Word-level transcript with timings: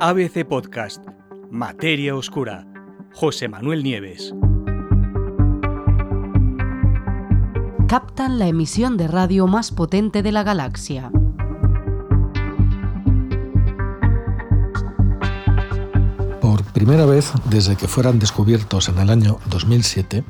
ABC 0.00 0.46
Podcast, 0.46 1.04
Materia 1.50 2.14
Oscura, 2.14 2.64
José 3.14 3.48
Manuel 3.48 3.82
Nieves. 3.82 4.32
Captan 7.88 8.38
la 8.38 8.46
emisión 8.46 8.96
de 8.96 9.08
radio 9.08 9.48
más 9.48 9.72
potente 9.72 10.22
de 10.22 10.30
la 10.30 10.44
galaxia. 10.44 11.10
Por 16.40 16.62
primera 16.72 17.04
vez 17.04 17.32
desde 17.50 17.74
que 17.74 17.88
fueran 17.88 18.20
descubiertos 18.20 18.88
en 18.88 18.98
el 18.98 19.10
año 19.10 19.40
2007, 19.50 20.22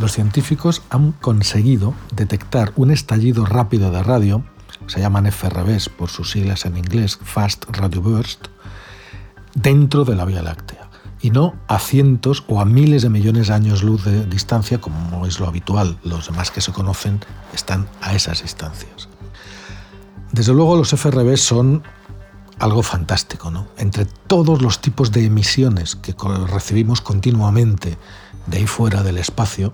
los 0.00 0.12
científicos 0.12 0.82
han 0.90 1.12
conseguido 1.12 1.94
detectar 2.14 2.74
un 2.76 2.90
estallido 2.90 3.46
rápido 3.46 3.90
de 3.90 4.02
radio, 4.02 4.44
se 4.86 5.00
llaman 5.00 5.32
FRBs 5.32 5.88
por 5.88 6.10
sus 6.10 6.32
siglas 6.32 6.66
en 6.66 6.76
inglés, 6.76 7.18
Fast 7.22 7.64
Radio 7.70 8.02
Burst, 8.02 8.48
dentro 9.54 10.04
de 10.04 10.14
la 10.14 10.24
Vía 10.24 10.42
Láctea 10.42 10.90
y 11.20 11.30
no 11.30 11.54
a 11.68 11.78
cientos 11.78 12.44
o 12.48 12.60
a 12.60 12.64
miles 12.64 13.02
de 13.02 13.08
millones 13.08 13.48
de 13.48 13.54
años 13.54 13.82
luz 13.82 14.04
de 14.04 14.26
distancia 14.26 14.80
como 14.80 15.24
es 15.26 15.40
lo 15.40 15.46
habitual. 15.46 15.98
Los 16.04 16.26
demás 16.26 16.50
que 16.50 16.60
se 16.60 16.72
conocen 16.72 17.20
están 17.54 17.88
a 18.02 18.14
esas 18.14 18.42
distancias. 18.42 19.08
Desde 20.32 20.52
luego 20.52 20.76
los 20.76 20.92
FRB 20.92 21.36
son 21.36 21.82
algo 22.58 22.82
fantástico, 22.82 23.50
¿no? 23.50 23.68
Entre 23.78 24.04
todos 24.04 24.60
los 24.60 24.80
tipos 24.80 25.12
de 25.12 25.24
emisiones 25.24 25.96
que 25.96 26.14
recibimos 26.46 27.00
continuamente 27.00 27.96
de 28.46 28.58
ahí 28.58 28.66
fuera 28.66 29.02
del 29.02 29.18
espacio, 29.18 29.72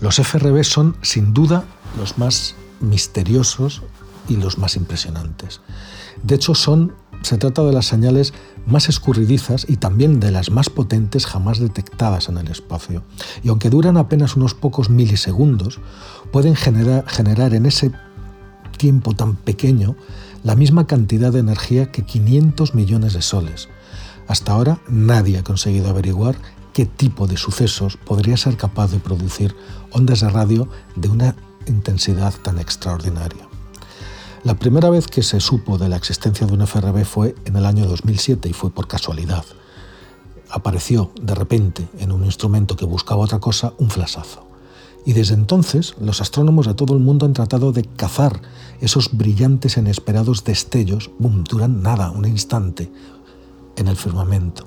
los 0.00 0.18
FRB 0.18 0.62
son 0.64 0.96
sin 1.02 1.32
duda 1.32 1.64
los 1.96 2.18
más 2.18 2.54
misteriosos 2.80 3.82
y 4.28 4.36
los 4.36 4.58
más 4.58 4.76
impresionantes. 4.76 5.60
De 6.22 6.34
hecho, 6.34 6.54
son 6.54 6.94
se 7.22 7.38
trata 7.38 7.62
de 7.62 7.72
las 7.72 7.86
señales 7.86 8.32
más 8.66 8.88
escurridizas 8.88 9.66
y 9.68 9.76
también 9.76 10.20
de 10.20 10.30
las 10.30 10.50
más 10.50 10.70
potentes 10.70 11.26
jamás 11.26 11.58
detectadas 11.58 12.28
en 12.28 12.38
el 12.38 12.48
espacio. 12.48 13.02
Y 13.42 13.48
aunque 13.48 13.70
duran 13.70 13.96
apenas 13.96 14.36
unos 14.36 14.54
pocos 14.54 14.90
milisegundos, 14.90 15.80
pueden 16.30 16.56
generar, 16.56 17.54
en 17.54 17.66
ese 17.66 17.92
tiempo 18.76 19.14
tan 19.14 19.36
pequeño 19.36 19.96
la 20.42 20.56
misma 20.56 20.86
cantidad 20.86 21.32
de 21.32 21.40
energía 21.40 21.92
que 21.92 22.04
500 22.04 22.74
millones 22.74 23.12
de 23.12 23.22
soles. 23.22 23.68
Hasta 24.26 24.52
ahora 24.52 24.80
nadie 24.88 25.38
ha 25.38 25.44
conseguido 25.44 25.88
averiguar 25.88 26.36
qué 26.72 26.86
tipo 26.86 27.26
de 27.26 27.36
sucesos 27.36 27.96
podría 27.96 28.36
ser 28.36 28.56
capaz 28.56 28.90
de 28.90 28.98
producir 28.98 29.54
ondas 29.90 30.20
de 30.20 30.30
radio 30.30 30.68
de 30.96 31.08
una 31.08 31.36
intensidad 31.66 32.34
tan 32.42 32.58
extraordinaria. 32.58 33.51
La 34.44 34.54
primera 34.54 34.90
vez 34.90 35.06
que 35.06 35.22
se 35.22 35.38
supo 35.38 35.78
de 35.78 35.88
la 35.88 35.94
existencia 35.94 36.48
de 36.48 36.52
un 36.52 36.66
FRB 36.66 37.04
fue 37.04 37.36
en 37.44 37.54
el 37.54 37.64
año 37.64 37.86
2007 37.86 38.48
y 38.48 38.52
fue 38.52 38.70
por 38.70 38.88
casualidad. 38.88 39.44
Apareció 40.50 41.12
de 41.22 41.36
repente 41.36 41.88
en 42.00 42.10
un 42.10 42.24
instrumento 42.24 42.74
que 42.74 42.84
buscaba 42.84 43.22
otra 43.22 43.38
cosa 43.38 43.72
un 43.78 43.88
flasazo. 43.88 44.44
Y 45.06 45.12
desde 45.12 45.34
entonces 45.34 45.94
los 46.00 46.20
astrónomos 46.20 46.66
de 46.66 46.74
todo 46.74 46.92
el 46.94 46.98
mundo 46.98 47.24
han 47.24 47.34
tratado 47.34 47.70
de 47.70 47.84
cazar 47.84 48.42
esos 48.80 49.16
brillantes 49.16 49.76
e 49.76 49.80
inesperados 49.80 50.42
destellos, 50.42 51.12
boom, 51.20 51.44
duran 51.44 51.80
nada, 51.80 52.10
un 52.10 52.26
instante, 52.26 52.90
en 53.76 53.86
el 53.86 53.96
firmamento. 53.96 54.66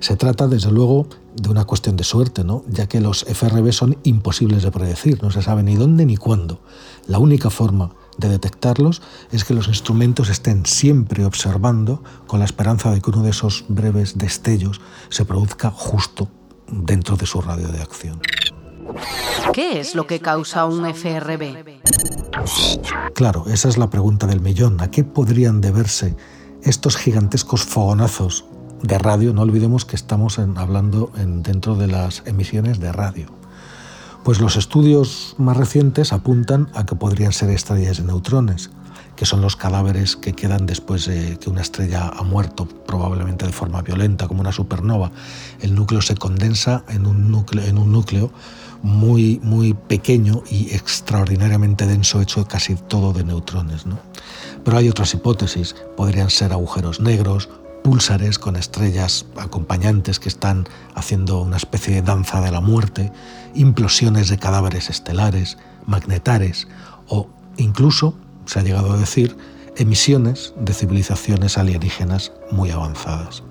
Se 0.00 0.16
trata, 0.16 0.48
desde 0.48 0.70
luego, 0.70 1.08
de 1.36 1.50
una 1.50 1.66
cuestión 1.66 1.96
de 1.96 2.04
suerte, 2.04 2.42
¿no? 2.42 2.64
ya 2.68 2.86
que 2.86 3.00
los 3.00 3.24
FRB 3.24 3.70
son 3.72 3.98
imposibles 4.02 4.62
de 4.62 4.70
predecir, 4.70 5.22
no 5.22 5.30
se 5.30 5.42
sabe 5.42 5.62
ni 5.62 5.76
dónde 5.76 6.06
ni 6.06 6.16
cuándo. 6.16 6.60
La 7.06 7.18
única 7.18 7.50
forma 7.50 7.90
de 8.18 8.28
detectarlos 8.28 9.02
es 9.32 9.44
que 9.44 9.54
los 9.54 9.68
instrumentos 9.68 10.28
estén 10.28 10.66
siempre 10.66 11.24
observando 11.24 12.02
con 12.26 12.38
la 12.38 12.44
esperanza 12.44 12.90
de 12.90 13.00
que 13.00 13.10
uno 13.10 13.22
de 13.22 13.30
esos 13.30 13.64
breves 13.68 14.18
destellos 14.18 14.80
se 15.08 15.24
produzca 15.24 15.70
justo 15.70 16.28
dentro 16.70 17.16
de 17.16 17.26
su 17.26 17.40
radio 17.40 17.68
de 17.68 17.82
acción. 17.82 18.20
¿Qué 19.52 19.80
es 19.80 19.94
lo 19.94 20.06
que 20.06 20.20
causa 20.20 20.66
un 20.66 20.86
FRB? 20.86 21.82
Claro, 23.14 23.44
esa 23.48 23.68
es 23.68 23.78
la 23.78 23.90
pregunta 23.90 24.26
del 24.26 24.40
millón. 24.40 24.80
¿A 24.80 24.90
qué 24.90 25.04
podrían 25.04 25.60
deberse 25.60 26.16
estos 26.62 26.96
gigantescos 26.96 27.62
fogonazos 27.62 28.44
de 28.82 28.98
radio? 28.98 29.32
No 29.32 29.42
olvidemos 29.42 29.84
que 29.84 29.96
estamos 29.96 30.38
hablando 30.38 31.10
dentro 31.16 31.76
de 31.76 31.86
las 31.86 32.22
emisiones 32.26 32.80
de 32.80 32.92
radio. 32.92 33.43
Pues 34.24 34.40
los 34.40 34.56
estudios 34.56 35.34
más 35.36 35.54
recientes 35.54 36.14
apuntan 36.14 36.70
a 36.72 36.86
que 36.86 36.96
podrían 36.96 37.34
ser 37.34 37.50
estrellas 37.50 37.98
de 37.98 38.04
neutrones, 38.04 38.70
que 39.16 39.26
son 39.26 39.42
los 39.42 39.54
cadáveres 39.54 40.16
que 40.16 40.32
quedan 40.32 40.64
después 40.64 41.04
de 41.04 41.38
que 41.38 41.50
una 41.50 41.60
estrella 41.60 42.08
ha 42.08 42.22
muerto, 42.22 42.66
probablemente 42.66 43.44
de 43.44 43.52
forma 43.52 43.82
violenta, 43.82 44.26
como 44.26 44.40
una 44.40 44.50
supernova. 44.50 45.12
El 45.60 45.74
núcleo 45.74 46.00
se 46.00 46.16
condensa 46.16 46.84
en 46.88 47.06
un 47.06 47.30
núcleo, 47.30 48.30
muy, 48.82 49.40
muy 49.42 49.74
pequeño 49.74 50.42
y 50.50 50.74
extraordinariamente 50.74 51.86
denso, 51.86 52.22
hecho 52.22 52.48
casi 52.48 52.76
todo 52.76 53.12
de 53.12 53.24
neutrones. 53.24 53.84
Pero 54.64 54.78
hay 54.78 54.88
otras 54.88 55.12
hipótesis, 55.12 55.76
podrían 55.98 56.30
ser 56.30 56.54
agujeros 56.54 56.98
negros, 56.98 57.50
púlsares 57.84 58.38
con 58.38 58.56
estrellas 58.56 59.26
acompañantes 59.36 60.18
que 60.18 60.30
están 60.30 60.66
haciendo 60.94 61.42
una 61.42 61.58
especie 61.58 61.94
de 61.94 62.00
danza 62.00 62.40
de 62.40 62.50
la 62.50 62.62
muerte, 62.62 63.12
implosiones 63.54 64.30
de 64.30 64.38
cadáveres 64.38 64.88
estelares, 64.88 65.58
magnetares 65.84 66.66
o 67.08 67.28
incluso, 67.58 68.14
se 68.46 68.58
ha 68.58 68.62
llegado 68.62 68.90
a 68.90 68.96
decir, 68.96 69.36
emisiones 69.76 70.54
de 70.58 70.72
civilizaciones 70.72 71.58
alienígenas 71.58 72.32
muy 72.50 72.70
avanzadas. 72.70 73.42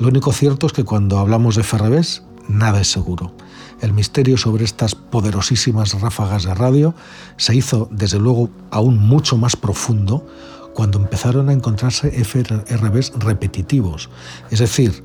Lo 0.00 0.08
único 0.08 0.32
cierto 0.32 0.66
es 0.66 0.72
que 0.72 0.82
cuando 0.82 1.18
hablamos 1.20 1.54
de 1.54 1.62
FRBs, 1.62 2.24
nada 2.48 2.80
es 2.80 2.90
seguro. 2.90 3.36
El 3.80 3.92
misterio 3.92 4.36
sobre 4.36 4.64
estas 4.64 4.96
poderosísimas 4.96 6.00
ráfagas 6.00 6.42
de 6.42 6.54
radio 6.54 6.92
se 7.36 7.54
hizo, 7.54 7.88
desde 7.92 8.18
luego, 8.18 8.50
aún 8.72 8.98
mucho 8.98 9.36
más 9.36 9.54
profundo 9.54 10.26
cuando 10.74 10.98
empezaron 10.98 11.48
a 11.48 11.52
encontrarse 11.52 12.10
FRBs 12.24 13.12
repetitivos. 13.18 14.10
Es 14.50 14.58
decir, 14.58 15.02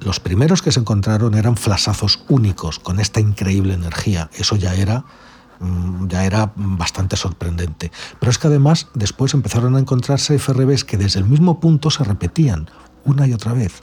los 0.00 0.18
primeros 0.18 0.62
que 0.62 0.72
se 0.72 0.80
encontraron 0.80 1.34
eran 1.34 1.56
flasazos 1.56 2.24
únicos 2.28 2.78
con 2.78 2.98
esta 2.98 3.20
increíble 3.20 3.74
energía. 3.74 4.30
Eso 4.34 4.56
ya 4.56 4.74
era 4.74 5.04
mm, 5.60 6.08
ya 6.08 6.24
era 6.24 6.52
bastante 6.56 7.16
sorprendente. 7.16 7.92
Pero 8.18 8.30
es 8.30 8.38
que 8.38 8.48
además 8.48 8.88
después 8.94 9.34
empezaron 9.34 9.76
a 9.76 9.78
encontrarse 9.78 10.38
FRBs 10.38 10.84
que 10.84 10.96
desde 10.96 11.20
el 11.20 11.26
mismo 11.26 11.60
punto 11.60 11.90
se 11.90 12.02
repetían 12.02 12.68
una 13.04 13.26
y 13.26 13.32
otra 13.32 13.52
vez. 13.52 13.82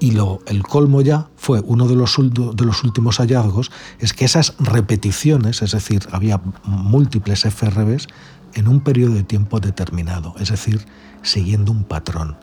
Y 0.00 0.10
lo, 0.10 0.40
el 0.46 0.62
colmo 0.64 1.00
ya 1.00 1.28
fue 1.36 1.60
uno 1.64 1.86
de 1.88 1.94
los, 1.94 2.16
de 2.18 2.64
los 2.64 2.84
últimos 2.84 3.18
hallazgos, 3.18 3.70
es 4.00 4.12
que 4.12 4.24
esas 4.24 4.54
repeticiones, 4.58 5.62
es 5.62 5.70
decir, 5.70 6.06
había 6.10 6.40
múltiples 6.64 7.44
FRBs, 7.44 8.08
en 8.54 8.68
un 8.68 8.80
periodo 8.80 9.14
de 9.14 9.22
tiempo 9.22 9.60
determinado, 9.60 10.34
es 10.38 10.50
decir, 10.50 10.86
siguiendo 11.22 11.72
un 11.72 11.84
patrón. 11.84 12.36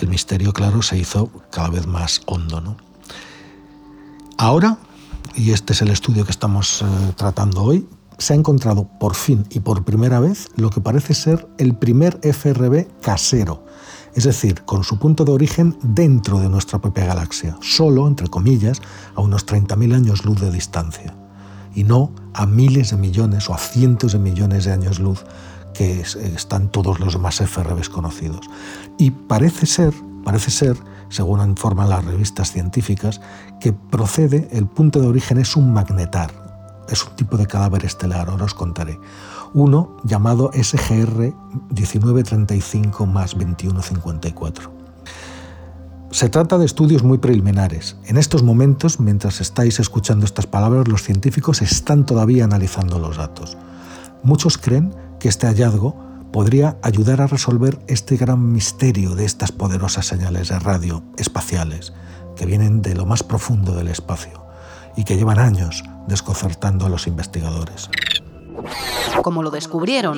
El 0.00 0.08
misterio, 0.08 0.52
claro, 0.52 0.82
se 0.82 0.98
hizo 0.98 1.30
cada 1.50 1.68
vez 1.70 1.86
más 1.86 2.20
hondo. 2.26 2.60
¿no? 2.60 2.76
Ahora, 4.36 4.78
y 5.34 5.52
este 5.52 5.72
es 5.72 5.82
el 5.82 5.90
estudio 5.90 6.24
que 6.24 6.32
estamos 6.32 6.82
eh, 6.82 6.86
tratando 7.16 7.62
hoy, 7.62 7.88
se 8.18 8.32
ha 8.32 8.36
encontrado 8.36 8.88
por 9.00 9.14
fin 9.14 9.44
y 9.50 9.60
por 9.60 9.84
primera 9.84 10.20
vez 10.20 10.48
lo 10.56 10.70
que 10.70 10.80
parece 10.80 11.14
ser 11.14 11.48
el 11.58 11.74
primer 11.76 12.20
FRB 12.22 12.86
casero, 13.00 13.64
es 14.14 14.24
decir, 14.24 14.62
con 14.64 14.84
su 14.84 14.98
punto 14.98 15.24
de 15.24 15.32
origen 15.32 15.76
dentro 15.82 16.38
de 16.38 16.48
nuestra 16.48 16.80
propia 16.80 17.06
galaxia, 17.06 17.56
solo, 17.60 18.06
entre 18.06 18.28
comillas, 18.28 18.80
a 19.16 19.20
unos 19.20 19.46
30.000 19.46 19.94
años 19.94 20.24
luz 20.24 20.40
de 20.40 20.52
distancia 20.52 21.14
y 21.74 21.84
no 21.84 22.10
a 22.32 22.46
miles 22.46 22.90
de 22.90 22.96
millones 22.96 23.48
o 23.48 23.54
a 23.54 23.58
cientos 23.58 24.12
de 24.12 24.18
millones 24.18 24.64
de 24.64 24.72
años 24.72 24.98
luz 24.98 25.24
que 25.74 26.00
están 26.00 26.68
todos 26.68 27.00
los 27.00 27.14
demás 27.14 27.40
FRBs 27.40 27.88
conocidos. 27.88 28.48
Y 28.98 29.10
parece 29.10 29.66
ser, 29.66 29.92
parece 30.24 30.50
ser, 30.50 30.76
según 31.08 31.40
informan 31.46 31.90
las 31.90 32.04
revistas 32.04 32.52
científicas, 32.52 33.20
que 33.60 33.72
procede, 33.72 34.48
el 34.52 34.66
punto 34.66 35.00
de 35.00 35.08
origen 35.08 35.38
es 35.38 35.56
un 35.56 35.72
magnetar, 35.72 36.30
es 36.88 37.04
un 37.04 37.16
tipo 37.16 37.36
de 37.36 37.46
cadáver 37.46 37.84
estelar, 37.84 38.28
ahora 38.28 38.44
os 38.44 38.54
contaré. 38.54 38.98
Uno 39.52 39.96
llamado 40.04 40.50
SGR 40.52 41.32
1935 41.70 43.06
más 43.06 43.32
2154. 43.32 44.73
Se 46.14 46.28
trata 46.28 46.58
de 46.58 46.64
estudios 46.64 47.02
muy 47.02 47.18
preliminares. 47.18 47.96
En 48.04 48.18
estos 48.18 48.44
momentos, 48.44 49.00
mientras 49.00 49.40
estáis 49.40 49.80
escuchando 49.80 50.24
estas 50.24 50.46
palabras, 50.46 50.86
los 50.86 51.02
científicos 51.02 51.60
están 51.60 52.06
todavía 52.06 52.44
analizando 52.44 53.00
los 53.00 53.16
datos. 53.16 53.56
Muchos 54.22 54.56
creen 54.56 54.94
que 55.18 55.26
este 55.26 55.48
hallazgo 55.48 55.96
podría 56.30 56.76
ayudar 56.82 57.20
a 57.20 57.26
resolver 57.26 57.80
este 57.88 58.16
gran 58.16 58.52
misterio 58.52 59.16
de 59.16 59.24
estas 59.24 59.50
poderosas 59.50 60.06
señales 60.06 60.50
de 60.50 60.60
radio 60.60 61.02
espaciales 61.16 61.92
que 62.36 62.46
vienen 62.46 62.80
de 62.80 62.94
lo 62.94 63.06
más 63.06 63.24
profundo 63.24 63.74
del 63.74 63.88
espacio 63.88 64.46
y 64.96 65.02
que 65.02 65.16
llevan 65.16 65.40
años 65.40 65.82
desconcertando 66.06 66.86
a 66.86 66.90
los 66.90 67.08
investigadores. 67.08 67.90
¿Cómo 69.20 69.42
lo 69.42 69.50
descubrieron? 69.50 70.16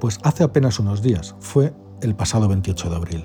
Pues 0.00 0.18
hace 0.22 0.44
apenas 0.44 0.78
unos 0.78 1.02
días, 1.02 1.34
fue 1.40 1.74
el 2.00 2.14
pasado 2.14 2.48
28 2.48 2.90
de 2.90 2.96
abril. 2.96 3.24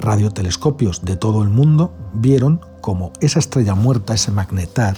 Radiotelescopios 0.00 1.04
de 1.04 1.16
todo 1.16 1.42
el 1.42 1.48
mundo 1.48 1.92
vieron 2.14 2.60
como 2.80 3.12
esa 3.20 3.38
estrella 3.38 3.74
muerta, 3.74 4.14
ese 4.14 4.30
magnetar, 4.30 4.96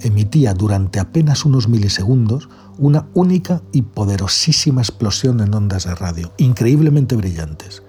emitía 0.00 0.54
durante 0.54 0.98
apenas 0.98 1.44
unos 1.44 1.68
milisegundos 1.68 2.48
una 2.78 3.06
única 3.14 3.62
y 3.72 3.82
poderosísima 3.82 4.80
explosión 4.80 5.40
en 5.40 5.54
ondas 5.54 5.84
de 5.84 5.94
radio, 5.94 6.32
increíblemente 6.38 7.16
brillantes. 7.16 7.82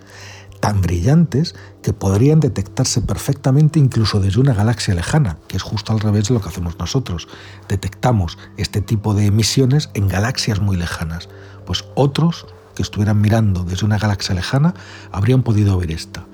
Tan 0.64 0.80
brillantes 0.80 1.56
que 1.82 1.92
podrían 1.92 2.40
detectarse 2.40 3.02
perfectamente 3.02 3.80
incluso 3.80 4.22
desde 4.22 4.40
una 4.40 4.54
galaxia 4.54 4.96
lejana, 4.96 5.38
que 5.50 5.58
es 5.58 5.62
justo 5.62 5.92
al 5.92 6.00
revés 6.00 6.30
de 6.30 6.36
lo 6.36 6.40
que 6.40 6.48
hacemos 6.48 6.80
nosotros. 6.80 7.28
Detectamos 7.68 8.38
este 8.56 8.80
tipo 8.80 9.14
de 9.14 9.26
emisiones 9.26 9.90
en 9.94 10.08
galaxias 10.08 10.62
muy 10.62 10.78
lejanas. 10.78 11.28
Pues 11.66 11.84
otros 11.96 12.46
que 12.78 12.82
estuvieran 12.82 13.20
mirando 13.20 13.66
desde 13.66 13.86
una 13.86 13.98
galaxia 13.98 14.36
lejana 14.36 14.74
habrían 15.12 15.44
podido 15.44 15.78
ver 15.78 15.92
esta, 15.92 16.26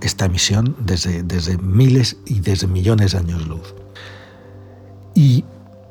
esta 0.00 0.24
emisión 0.24 0.74
desde, 0.78 1.22
desde 1.22 1.58
miles 1.58 2.16
y 2.24 2.40
desde 2.40 2.68
millones 2.68 3.12
de 3.12 3.18
años 3.18 3.46
luz. 3.46 3.74
Y 5.14 5.44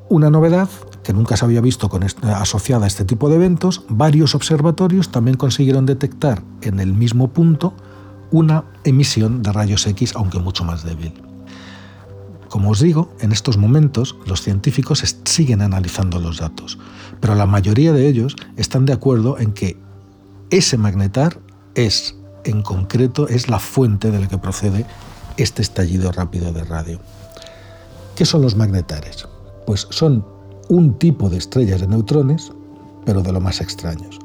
una 0.09 0.31
novedad 0.31 0.67
que 1.09 1.13
nunca 1.13 1.35
se 1.35 1.43
había 1.43 1.59
visto 1.59 1.89
asociada 2.35 2.85
a 2.85 2.87
este 2.87 3.03
tipo 3.03 3.29
de 3.29 3.37
eventos, 3.37 3.81
varios 3.89 4.35
observatorios 4.35 5.09
también 5.09 5.37
consiguieron 5.37 5.87
detectar 5.87 6.43
en 6.61 6.79
el 6.79 6.93
mismo 6.93 7.29
punto 7.29 7.73
una 8.29 8.65
emisión 8.83 9.41
de 9.41 9.51
rayos 9.51 9.87
X, 9.87 10.13
aunque 10.15 10.37
mucho 10.37 10.63
más 10.63 10.83
débil. 10.83 11.13
Como 12.47 12.69
os 12.69 12.79
digo, 12.79 13.11
en 13.21 13.31
estos 13.31 13.57
momentos 13.57 14.17
los 14.27 14.43
científicos 14.43 15.03
siguen 15.25 15.63
analizando 15.63 16.19
los 16.19 16.37
datos, 16.37 16.77
pero 17.19 17.33
la 17.33 17.47
mayoría 17.47 17.91
de 17.91 18.07
ellos 18.07 18.35
están 18.55 18.85
de 18.85 18.93
acuerdo 18.93 19.39
en 19.39 19.53
que 19.53 19.77
ese 20.51 20.77
magnetar 20.77 21.39
es, 21.73 22.17
en 22.43 22.61
concreto, 22.61 23.27
es 23.27 23.49
la 23.49 23.57
fuente 23.57 24.11
de 24.11 24.19
la 24.19 24.27
que 24.27 24.37
procede 24.37 24.85
este 25.37 25.63
estallido 25.63 26.11
rápido 26.11 26.53
de 26.53 26.65
radio. 26.65 26.99
¿Qué 28.15 28.25
son 28.25 28.43
los 28.43 28.55
magnetares? 28.55 29.27
Pues 29.65 29.87
son 29.89 30.37
un 30.69 30.93
tipo 30.97 31.29
de 31.29 31.37
estrellas 31.37 31.81
de 31.81 31.87
neutrones, 31.87 32.51
pero 33.05 33.21
de 33.21 33.33
lo 33.33 33.41
más 33.41 33.59
extraños. 33.59 34.19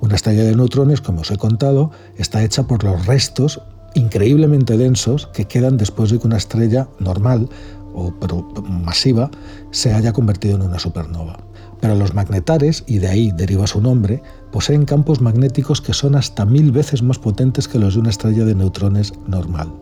Una 0.00 0.14
estrella 0.14 0.44
de 0.44 0.54
neutrones, 0.54 1.00
como 1.00 1.22
os 1.22 1.30
he 1.30 1.36
contado, 1.36 1.90
está 2.16 2.44
hecha 2.44 2.66
por 2.66 2.84
los 2.84 3.06
restos 3.06 3.60
increíblemente 3.94 4.76
densos 4.76 5.26
que 5.28 5.46
quedan 5.46 5.76
después 5.76 6.10
de 6.10 6.18
que 6.18 6.26
una 6.26 6.36
estrella 6.36 6.88
normal 7.00 7.48
o 7.92 8.12
pero 8.20 8.42
masiva 8.62 9.30
se 9.72 9.92
haya 9.92 10.12
convertido 10.12 10.54
en 10.54 10.62
una 10.62 10.78
supernova. 10.78 11.38
Pero 11.80 11.96
los 11.96 12.14
magnetares, 12.14 12.84
y 12.86 12.98
de 12.98 13.08
ahí 13.08 13.32
deriva 13.32 13.66
su 13.66 13.80
nombre, 13.80 14.22
poseen 14.52 14.84
campos 14.84 15.20
magnéticos 15.20 15.80
que 15.80 15.94
son 15.94 16.14
hasta 16.14 16.44
mil 16.44 16.72
veces 16.72 17.02
más 17.02 17.18
potentes 17.18 17.68
que 17.68 17.78
los 17.78 17.94
de 17.94 18.00
una 18.00 18.10
estrella 18.10 18.44
de 18.44 18.54
neutrones 18.54 19.12
normal. 19.26 19.72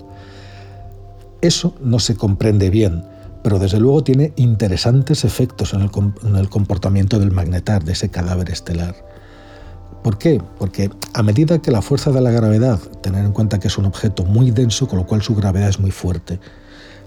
Eso 1.41 1.75
no 1.83 1.99
se 1.99 2.17
comprende 2.17 2.71
bien, 2.71 3.05
pero 3.49 3.59
desde 3.59 3.81
luego 3.81 4.05
tiene 4.05 4.35
interesantes 4.37 5.25
efectos 5.25 5.73
en 5.73 5.81
el, 5.81 5.91
en 6.23 6.37
el 6.37 6.51
comportamiento 6.51 7.19
del 7.19 7.31
magnetar, 7.31 7.83
de 7.83 7.93
ese 7.93 8.11
cadáver 8.11 8.51
estelar. 8.51 8.95
¿Por 10.03 10.19
qué? 10.19 10.39
Porque 10.59 10.91
a 11.15 11.23
medida 11.23 11.63
que 11.63 11.71
la 11.71 11.81
fuerza 11.81 12.11
de 12.11 12.21
la 12.21 12.31
gravedad, 12.31 12.79
tener 13.01 13.25
en 13.25 13.33
cuenta 13.33 13.59
que 13.59 13.69
es 13.69 13.79
un 13.79 13.87
objeto 13.87 14.27
muy 14.27 14.51
denso, 14.51 14.87
con 14.87 14.99
lo 14.99 15.07
cual 15.07 15.23
su 15.23 15.35
gravedad 15.35 15.71
es 15.71 15.81
muy 15.81 15.93
fuerte, 15.93 16.39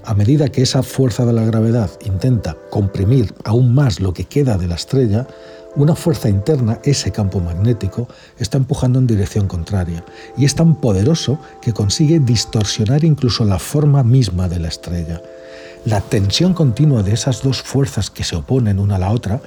a 0.04 0.16
medida 0.16 0.50
que 0.50 0.64
esa 0.64 0.82
fuerza 0.82 1.28
de 1.28 1.34
la 1.34 1.46
gravedad 1.46 1.92
intenta 2.08 2.58
comprimir 2.72 3.36
aún 3.44 3.76
más 3.76 4.00
lo 4.00 4.12
que 4.12 4.24
queda 4.24 4.58
de 4.58 4.68
la 4.68 4.74
estrella, 4.74 5.28
una 5.76 5.96
fuerza 5.96 6.28
interna, 6.28 6.80
ese 6.84 7.12
campo 7.12 7.40
magnético, 7.40 8.08
está 8.40 8.58
empujando 8.58 8.98
en 8.98 9.06
dirección 9.06 9.48
contraria 9.48 10.04
y 10.36 10.46
es 10.46 10.56
tan 10.56 10.74
poderoso 10.74 11.38
que 11.62 11.72
consigue 11.72 12.20
distorsionar 12.20 13.04
incluso 13.04 13.46
la 13.46 13.60
forma 13.60 14.02
misma 14.04 14.50
de 14.50 14.58
la 14.58 14.70
estrella. 14.70 15.22
La 15.86 16.02
tensión 16.02 16.54
continua 16.54 17.04
de 17.04 17.14
esas 17.14 17.42
dos 17.42 17.62
fuerzas 17.62 18.10
que 18.10 18.24
se 18.24 18.36
oponen 18.36 18.80
una 18.80 18.96
a 18.96 19.00
la 19.00 19.12
otra 19.12 19.42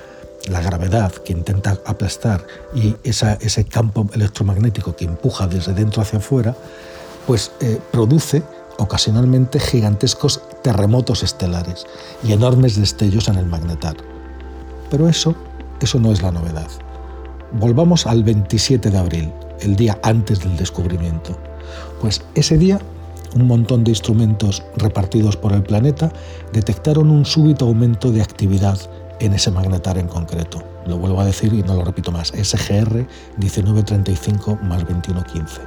la 0.48 0.60
gravedad 0.60 1.12
que 1.12 1.32
intenta 1.32 1.78
aplastar 1.86 2.46
y 2.75 2.96
ese 3.02 3.64
campo 3.64 4.06
electromagnético 4.12 4.94
que 4.94 5.04
empuja 5.04 5.46
desde 5.46 5.72
dentro 5.72 6.02
hacia 6.02 6.19
afuera, 6.19 6.54
pues 7.26 7.52
eh, 7.60 7.81
produce 7.90 8.42
ocasionalmente 8.78 9.58
gigantescos 9.60 10.42
terremotos 10.62 11.22
estelares 11.22 11.86
y 12.22 12.32
enormes 12.32 12.76
destellos 12.76 13.28
en 13.28 13.37
el 13.37 13.46
magnetar. 13.46 13.96
Pero 14.90 15.08
eso, 15.08 15.34
eso 15.80 15.98
no 15.98 16.12
es 16.12 16.22
la 16.22 16.32
novedad. 16.32 16.69
Volvamos 17.52 18.06
al 18.06 18.25
27 18.25 18.90
de 18.90 18.98
abril, 18.98 19.32
el 19.60 19.76
día 19.76 19.98
antes 20.02 20.40
del 20.40 20.56
descubrimiento. 20.56 21.38
Pues 22.00 22.22
ese 22.34 22.58
día 22.58 22.80
un 23.34 23.46
montón 23.46 23.84
de 23.84 23.90
instrumentos 23.90 24.62
repartidos 24.76 25.36
por 25.36 25.52
el 25.52 25.62
planeta 25.62 26.12
detectaron 26.52 27.10
un 27.10 27.25
súbito 27.25 27.66
aumento 27.66 28.10
de 28.10 28.22
actividad 28.22 28.78
en 29.20 29.32
ese 29.32 29.50
magnetar 29.50 29.98
en 29.98 30.08
concreto. 30.08 30.62
Lo 30.86 30.98
vuelvo 30.98 31.20
a 31.20 31.25
decir 31.25 31.52
y 31.52 31.62
no 31.62 31.75
lo 31.75 31.84
repito 31.84 32.12
más. 32.12 32.28
SGR 32.28 33.06
1935 33.38 34.58
más 34.62 34.81
2115. 34.81 35.60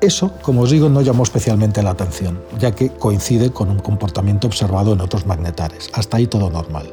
Eso, 0.00 0.32
como 0.42 0.62
os 0.62 0.70
digo, 0.70 0.90
no 0.90 1.00
llamó 1.00 1.22
especialmente 1.22 1.82
la 1.82 1.90
atención, 1.90 2.38
ya 2.58 2.72
que 2.72 2.90
coincide 2.90 3.50
con 3.50 3.70
un 3.70 3.78
comportamiento 3.78 4.46
observado 4.46 4.92
en 4.92 5.00
otros 5.00 5.24
magnetares. 5.24 5.88
Hasta 5.94 6.18
ahí 6.18 6.26
todo 6.26 6.50
normal. 6.50 6.92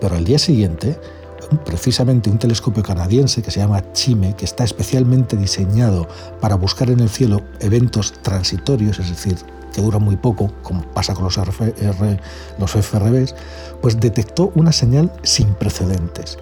Pero 0.00 0.16
al 0.16 0.24
día 0.24 0.38
siguiente, 0.38 0.98
precisamente 1.58 2.30
un 2.30 2.38
telescopio 2.38 2.82
canadiense 2.82 3.42
que 3.42 3.50
se 3.50 3.60
llama 3.60 3.82
CHIME, 3.92 4.34
que 4.36 4.44
está 4.44 4.64
especialmente 4.64 5.36
diseñado 5.36 6.08
para 6.40 6.54
buscar 6.56 6.90
en 6.90 7.00
el 7.00 7.08
cielo 7.08 7.42
eventos 7.60 8.12
transitorios, 8.22 8.98
es 8.98 9.08
decir, 9.08 9.36
que 9.72 9.80
dura 9.80 9.98
muy 9.98 10.16
poco, 10.16 10.52
como 10.62 10.82
pasa 10.92 11.14
con 11.14 11.24
los 11.24 11.36
FRBs, 11.36 13.34
pues 13.80 13.98
detectó 14.00 14.52
una 14.54 14.72
señal 14.72 15.12
sin 15.22 15.54
precedentes, 15.54 16.38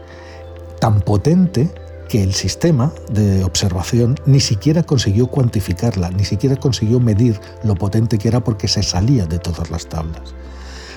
tan 0.80 1.00
potente 1.00 1.70
que 2.08 2.22
el 2.24 2.34
sistema 2.34 2.92
de 3.12 3.44
observación 3.44 4.16
ni 4.26 4.40
siquiera 4.40 4.82
consiguió 4.82 5.28
cuantificarla, 5.28 6.10
ni 6.10 6.24
siquiera 6.24 6.56
consiguió 6.56 6.98
medir 6.98 7.40
lo 7.62 7.76
potente 7.76 8.18
que 8.18 8.26
era 8.26 8.42
porque 8.42 8.66
se 8.66 8.82
salía 8.82 9.26
de 9.26 9.38
todas 9.38 9.70
las 9.70 9.86
tablas. 9.86 10.34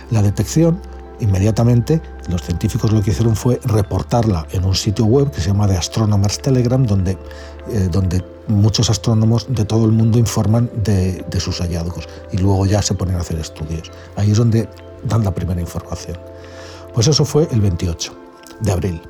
La 0.10 0.24
detección 0.24 0.81
Inmediatamente 1.19 2.01
los 2.30 2.42
científicos 2.42 2.92
lo 2.92 3.01
que 3.01 3.12
hicieron 3.12 3.36
fue 3.36 3.60
reportarla 3.65 4.48
en 4.51 4.65
un 4.65 4.75
sitio 4.75 5.06
web 5.06 5.31
que 5.31 5.42
se 5.42 5.48
llama 5.48 5.68
The 5.68 5.77
Astronomers 5.77 6.39
Telegram, 6.42 6.86
donde, 6.86 7.17
eh, 7.70 7.89
donde 7.91 8.24
muchos 8.48 8.89
astrónomos 8.89 9.48
de 9.50 9.65
todo 9.65 9.86
el 9.86 9.91
mundo 9.91 10.17
informan 10.17 10.70
de, 10.84 11.24
de 11.29 11.39
sus 11.39 11.60
hallazgos 11.60 12.08
y 12.32 12.38
luego 12.38 12.65
ya 12.65 12.82
se 12.82 12.96
ponen 12.96 13.15
a 13.15 13.20
hacer 13.20 13.39
estudios. 13.39 13.91
Ahí 14.15 14.32
es 14.32 14.38
donde 14.38 14.67
dan 15.03 15.24
la 15.24 15.34
primera 15.34 15.62
información. 15.62 16.17
Pues 16.93 17.08
eso 17.08 17.25
fue 17.25 17.48
el 17.51 17.62
28 17.62 18.13
de 18.62 18.72
abril. 18.72 19.01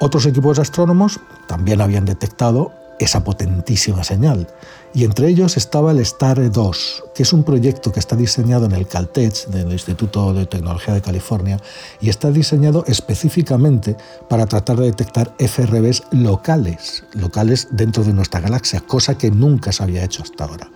Otros 0.00 0.26
equipos 0.26 0.56
de 0.56 0.62
astrónomos 0.62 1.20
también 1.46 1.80
habían 1.80 2.04
detectado 2.04 2.72
esa 3.02 3.24
potentísima 3.24 4.04
señal. 4.04 4.46
Y 4.94 5.04
entre 5.04 5.28
ellos 5.28 5.56
estaba 5.56 5.92
el 5.92 6.04
STAR 6.04 6.50
2, 6.50 7.04
que 7.14 7.22
es 7.22 7.32
un 7.32 7.44
proyecto 7.44 7.92
que 7.92 8.00
está 8.00 8.14
diseñado 8.14 8.66
en 8.66 8.72
el 8.72 8.86
Caltech, 8.86 9.46
del 9.46 9.72
Instituto 9.72 10.34
de 10.34 10.44
Tecnología 10.44 10.92
de 10.92 11.00
California, 11.00 11.58
y 12.00 12.10
está 12.10 12.30
diseñado 12.30 12.84
específicamente 12.86 13.96
para 14.28 14.46
tratar 14.46 14.76
de 14.76 14.86
detectar 14.86 15.34
FRBs 15.38 16.02
locales, 16.10 17.04
locales 17.14 17.68
dentro 17.70 18.04
de 18.04 18.12
nuestra 18.12 18.40
galaxia, 18.40 18.80
cosa 18.80 19.16
que 19.16 19.30
nunca 19.30 19.72
se 19.72 19.82
había 19.82 20.04
hecho 20.04 20.22
hasta 20.22 20.44
ahora. 20.44 20.70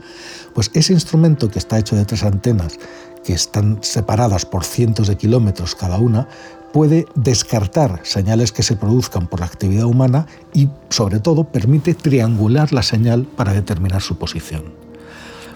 Pues 0.54 0.70
ese 0.72 0.94
instrumento 0.94 1.50
que 1.50 1.58
está 1.58 1.78
hecho 1.78 1.96
de 1.96 2.06
tres 2.06 2.22
antenas, 2.22 2.78
que 3.26 3.32
están 3.32 3.78
separadas 3.82 4.46
por 4.46 4.62
cientos 4.62 5.08
de 5.08 5.16
kilómetros 5.16 5.74
cada 5.74 5.98
una, 5.98 6.28
puede 6.72 7.06
descartar 7.16 8.00
señales 8.04 8.52
que 8.52 8.62
se 8.62 8.76
produzcan 8.76 9.26
por 9.26 9.40
la 9.40 9.46
actividad 9.46 9.86
humana 9.86 10.26
y, 10.54 10.68
sobre 10.90 11.18
todo, 11.18 11.44
permite 11.44 11.94
triangular 11.94 12.72
la 12.72 12.84
señal 12.84 13.24
para 13.24 13.52
determinar 13.52 14.00
su 14.00 14.16
posición. 14.16 14.74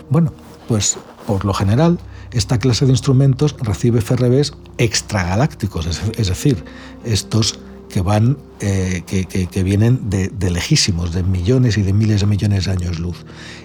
Bueno, 0.08 0.32
pues 0.66 0.98
por 1.28 1.44
lo 1.44 1.54
general, 1.54 2.00
esta 2.32 2.58
clase 2.58 2.86
de 2.86 2.90
instrumentos 2.90 3.54
recibe 3.60 4.00
FRBs 4.00 4.54
extragalácticos, 4.78 5.86
es 5.86 6.26
decir, 6.26 6.64
estos 7.04 7.60
que 7.90 8.00
van, 8.00 8.38
eh, 8.60 9.02
que, 9.06 9.62
vienen 9.62 10.08
de, 10.08 10.50
lejísimos, 10.50 11.12
de 11.12 11.22
millones 11.22 11.76
y 11.76 11.82
de 11.82 11.92
miles 11.92 12.20
de 12.20 12.26
millones 12.26 12.64
de 12.64 12.72
años 12.72 12.98
luz, 12.98 13.24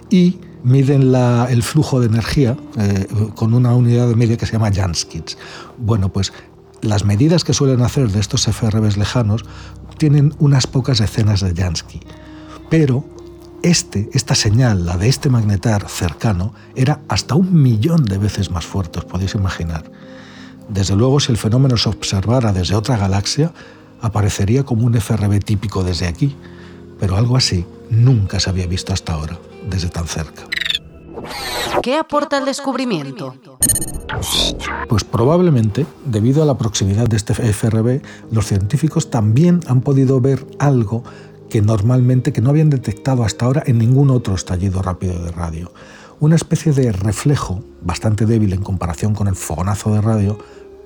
y 0.09 0.39
miden 0.63 1.13
el 1.15 1.63
flujo 1.63 1.99
de 1.99 2.07
energía 2.07 2.57
eh, 2.77 3.07
con 3.35 3.53
una 3.53 3.73
unidad 3.73 4.07
de 4.07 4.15
medida 4.15 4.37
que 4.37 4.45
se 4.45 4.53
llama 4.53 4.71
Janskits. 4.73 5.37
Bueno, 5.77 6.11
pues 6.11 6.33
las 6.81 7.05
medidas 7.05 7.43
que 7.43 7.53
suelen 7.53 7.81
hacer 7.81 8.09
de 8.09 8.19
estos 8.19 8.45
FRBs 8.45 8.97
lejanos 8.97 9.45
tienen 9.97 10.33
unas 10.39 10.67
pocas 10.67 10.99
decenas 10.99 11.41
de 11.41 11.53
Jansky, 11.53 12.01
pero 12.69 13.05
este, 13.61 14.09
esta 14.13 14.35
señal, 14.35 14.85
la 14.85 14.97
de 14.97 15.07
este 15.07 15.29
magnetar 15.29 15.87
cercano, 15.89 16.53
era 16.75 17.01
hasta 17.07 17.35
un 17.35 17.61
millón 17.61 18.05
de 18.05 18.17
veces 18.17 18.51
más 18.51 18.65
fuerte, 18.65 18.99
os 18.99 19.05
podéis 19.05 19.33
imaginar. 19.35 19.89
Desde 20.69 20.95
luego, 20.95 21.19
si 21.19 21.31
el 21.31 21.37
fenómeno 21.37 21.77
se 21.77 21.89
observara 21.89 22.53
desde 22.53 22.75
otra 22.75 22.97
galaxia, 22.97 23.51
aparecería 24.01 24.63
como 24.63 24.85
un 24.85 24.95
FRB 24.95 25.43
típico 25.43 25.83
desde 25.83 26.07
aquí, 26.07 26.35
pero 26.99 27.17
algo 27.17 27.37
así 27.37 27.65
nunca 27.89 28.39
se 28.39 28.49
había 28.49 28.67
visto 28.67 28.93
hasta 28.93 29.13
ahora, 29.13 29.39
desde 29.69 29.89
tan 29.89 30.07
cerca. 30.07 30.43
¿Qué 31.81 31.97
aporta 31.97 32.37
el 32.37 32.45
descubrimiento? 32.45 33.35
Pues 34.87 35.03
probablemente, 35.03 35.85
debido 36.05 36.43
a 36.43 36.45
la 36.45 36.57
proximidad 36.57 37.07
de 37.07 37.17
este 37.17 37.33
FRB, 37.33 38.01
los 38.31 38.45
científicos 38.47 39.09
también 39.09 39.61
han 39.67 39.81
podido 39.81 40.21
ver 40.21 40.45
algo 40.59 41.03
que 41.49 41.61
normalmente 41.61 42.33
que 42.33 42.41
no 42.41 42.49
habían 42.49 42.69
detectado 42.69 43.23
hasta 43.23 43.45
ahora 43.45 43.63
en 43.65 43.77
ningún 43.77 44.09
otro 44.09 44.35
estallido 44.35 44.81
rápido 44.81 45.23
de 45.23 45.31
radio. 45.31 45.71
Una 46.19 46.35
especie 46.35 46.71
de 46.71 46.91
reflejo 46.91 47.63
bastante 47.81 48.25
débil 48.25 48.53
en 48.53 48.63
comparación 48.63 49.13
con 49.13 49.27
el 49.27 49.35
fogonazo 49.35 49.93
de 49.93 50.01
radio, 50.01 50.37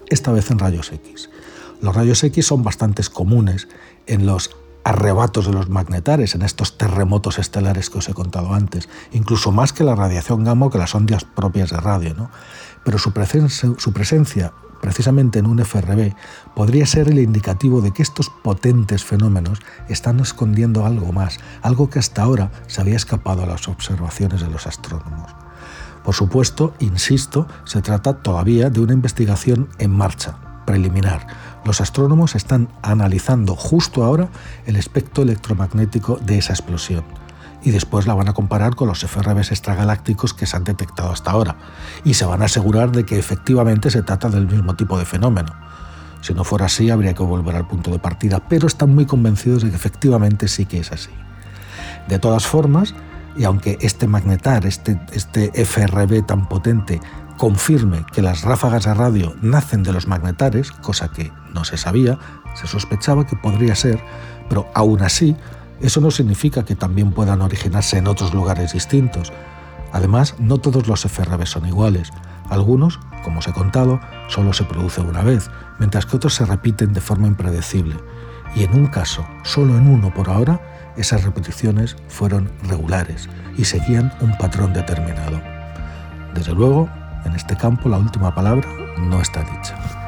esta 0.09 0.31
vez 0.31 0.49
en 0.51 0.59
rayos 0.59 0.91
X. 0.91 1.29
Los 1.81 1.95
rayos 1.95 2.23
X 2.23 2.45
son 2.45 2.63
bastante 2.63 3.03
comunes 3.11 3.67
en 4.05 4.25
los 4.25 4.51
arrebatos 4.83 5.45
de 5.45 5.53
los 5.53 5.69
magnetares, 5.69 6.35
en 6.35 6.41
estos 6.41 6.77
terremotos 6.77 7.39
estelares 7.39 7.89
que 7.89 7.99
os 7.99 8.09
he 8.09 8.13
contado 8.13 8.53
antes, 8.53 8.89
incluso 9.11 9.51
más 9.51 9.71
que 9.71 9.83
la 9.83 9.95
radiación 9.95 10.43
gamma 10.43 10.65
o 10.65 10.69
que 10.69 10.77
las 10.77 10.95
ondas 10.95 11.23
propias 11.23 11.69
de 11.69 11.77
radio. 11.77 12.13
¿no? 12.15 12.31
Pero 12.83 12.97
su 12.97 13.11
presencia, 13.11 13.71
su 13.77 13.93
presencia 13.93 14.53
precisamente 14.81 15.39
en 15.39 15.45
un 15.45 15.59
FRB, 15.59 16.15
podría 16.55 16.85
ser 16.85 17.09
el 17.09 17.19
indicativo 17.19 17.81
de 17.81 17.91
que 17.91 18.01
estos 18.01 18.29
potentes 18.29 19.03
fenómenos 19.03 19.59
están 19.89 20.19
escondiendo 20.21 20.85
algo 20.85 21.11
más, 21.11 21.37
algo 21.61 21.89
que 21.89 21.99
hasta 21.99 22.23
ahora 22.23 22.51
se 22.67 22.81
había 22.81 22.95
escapado 22.95 23.43
a 23.43 23.45
las 23.45 23.67
observaciones 23.67 24.41
de 24.41 24.49
los 24.49 24.67
astrónomos. 24.67 25.35
Por 26.03 26.15
supuesto, 26.15 26.73
insisto, 26.79 27.45
se 27.65 27.81
trata 27.81 28.21
todavía 28.23 28.69
de 28.69 28.79
una 28.79 28.93
investigación 28.93 29.67
en 29.79 29.91
marcha, 29.91 30.48
preliminar. 30.69 31.25
Los 31.65 31.81
astrónomos 31.81 32.35
están 32.35 32.69
analizando 32.83 33.55
justo 33.55 34.03
ahora 34.03 34.29
el 34.67 34.75
espectro 34.75 35.23
electromagnético 35.23 36.17
de 36.17 36.37
esa 36.37 36.53
explosión 36.53 37.03
y 37.63 37.71
después 37.71 38.05
la 38.05 38.13
van 38.13 38.29
a 38.29 38.33
comparar 38.33 38.75
con 38.75 38.87
los 38.87 39.03
FRBs 39.03 39.49
extragalácticos 39.49 40.35
que 40.35 40.45
se 40.45 40.55
han 40.55 40.63
detectado 40.63 41.11
hasta 41.11 41.31
ahora 41.31 41.55
y 42.03 42.13
se 42.13 42.25
van 42.25 42.43
a 42.43 42.45
asegurar 42.45 42.91
de 42.91 43.03
que 43.03 43.17
efectivamente 43.17 43.89
se 43.89 44.03
trata 44.03 44.29
del 44.29 44.45
mismo 44.45 44.75
tipo 44.75 44.99
de 44.99 45.05
fenómeno. 45.05 45.53
Si 46.21 46.35
no 46.35 46.43
fuera 46.43 46.67
así, 46.67 46.91
habría 46.91 47.15
que 47.15 47.23
volver 47.23 47.55
al 47.55 47.67
punto 47.67 47.89
de 47.89 47.97
partida, 47.97 48.47
pero 48.47 48.67
están 48.67 48.93
muy 48.93 49.07
convencidos 49.07 49.63
de 49.63 49.71
que 49.71 49.75
efectivamente 49.75 50.47
sí 50.47 50.67
que 50.67 50.81
es 50.81 50.91
así. 50.91 51.09
De 52.07 52.19
todas 52.19 52.45
formas, 52.45 52.93
y 53.35 53.43
aunque 53.45 53.79
este 53.81 54.07
magnetar, 54.07 54.67
este, 54.67 54.99
este 55.13 55.51
FRB 55.65 56.27
tan 56.27 56.47
potente, 56.47 57.01
confirme 57.39 58.05
que 58.11 58.21
las 58.21 58.41
ráfagas 58.41 58.83
de 58.83 58.93
radio 58.93 59.33
nacen 59.41 59.81
de 59.81 59.93
los 59.93 60.07
magnetares, 60.07 60.71
cosa 60.73 61.07
que 61.07 61.31
no 61.53 61.63
se 61.63 61.77
sabía, 61.77 62.19
se 62.53 62.67
sospechaba 62.67 63.25
que 63.25 63.37
podría 63.37 63.75
ser, 63.75 64.03
pero 64.49 64.67
aún 64.75 65.01
así 65.01 65.37
eso 65.79 66.01
no 66.01 66.11
significa 66.11 66.65
que 66.65 66.75
también 66.75 67.13
puedan 67.13 67.41
originarse 67.41 67.97
en 67.97 68.07
otros 68.07 68.33
lugares 68.33 68.73
distintos. 68.73 69.31
Además, 69.93 70.35
no 70.37 70.57
todos 70.57 70.87
los 70.87 71.05
FRB 71.05 71.45
son 71.45 71.65
iguales. 71.65 72.11
Algunos, 72.49 72.99
como 73.23 73.39
os 73.39 73.47
he 73.47 73.53
contado, 73.53 74.01
solo 74.27 74.51
se 74.51 74.65
producen 74.65 75.07
una 75.07 75.23
vez, 75.23 75.49
mientras 75.79 76.05
que 76.05 76.17
otros 76.17 76.33
se 76.33 76.45
repiten 76.45 76.91
de 76.91 76.99
forma 76.99 77.27
impredecible. 77.27 77.95
Y 78.53 78.65
en 78.65 78.73
un 78.73 78.87
caso, 78.87 79.25
solo 79.43 79.77
en 79.77 79.87
uno 79.87 80.13
por 80.13 80.29
ahora, 80.29 80.59
esas 80.97 81.23
repeticiones 81.23 81.95
fueron 82.09 82.51
regulares 82.63 83.29
y 83.55 83.63
seguían 83.63 84.11
un 84.19 84.37
patrón 84.37 84.73
determinado. 84.73 85.41
Desde 86.33 86.53
luego, 86.53 86.89
en 87.25 87.35
este 87.35 87.55
campo 87.55 87.89
la 87.89 87.97
última 87.97 88.33
palabra 88.33 88.67
no 88.97 89.21
está 89.21 89.43
dicha. 89.43 89.98